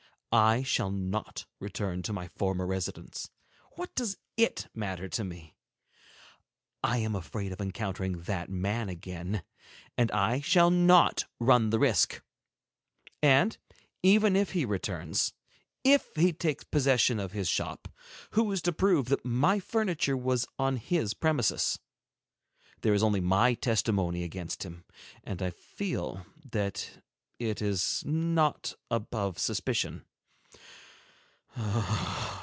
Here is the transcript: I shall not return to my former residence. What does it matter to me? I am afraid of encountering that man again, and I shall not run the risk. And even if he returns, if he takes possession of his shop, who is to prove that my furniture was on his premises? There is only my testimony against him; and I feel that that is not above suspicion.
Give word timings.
I 0.33 0.63
shall 0.63 0.91
not 0.91 1.45
return 1.59 2.03
to 2.03 2.13
my 2.13 2.29
former 2.29 2.65
residence. 2.65 3.29
What 3.73 3.93
does 3.95 4.17
it 4.37 4.69
matter 4.73 5.09
to 5.09 5.25
me? 5.25 5.57
I 6.81 6.99
am 6.99 7.15
afraid 7.17 7.51
of 7.51 7.59
encountering 7.59 8.21
that 8.21 8.49
man 8.49 8.87
again, 8.87 9.43
and 9.97 10.09
I 10.13 10.39
shall 10.39 10.71
not 10.71 11.25
run 11.41 11.69
the 11.69 11.79
risk. 11.79 12.21
And 13.21 13.57
even 14.03 14.37
if 14.37 14.51
he 14.51 14.63
returns, 14.63 15.33
if 15.83 16.07
he 16.15 16.31
takes 16.31 16.63
possession 16.63 17.19
of 17.19 17.33
his 17.33 17.49
shop, 17.49 17.89
who 18.29 18.49
is 18.53 18.61
to 18.61 18.71
prove 18.71 19.09
that 19.09 19.25
my 19.25 19.59
furniture 19.59 20.15
was 20.15 20.47
on 20.57 20.77
his 20.77 21.13
premises? 21.13 21.77
There 22.83 22.93
is 22.93 23.03
only 23.03 23.19
my 23.19 23.53
testimony 23.53 24.23
against 24.23 24.63
him; 24.63 24.85
and 25.25 25.41
I 25.41 25.49
feel 25.49 26.25
that 26.51 27.01
that 27.39 27.61
is 27.61 28.01
not 28.05 28.75
above 28.89 29.37
suspicion. 29.37 30.05